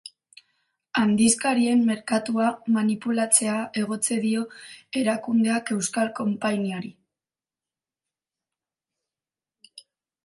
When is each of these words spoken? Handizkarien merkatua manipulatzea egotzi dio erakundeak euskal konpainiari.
Handizkarien 1.01 1.83
merkatua 1.89 2.47
manipulatzea 2.77 3.59
egotzi 3.83 4.17
dio 4.25 4.47
erakundeak 5.03 5.69
euskal 5.79 6.11
konpainiari. 6.21 6.93